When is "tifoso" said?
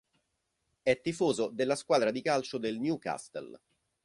0.99-1.49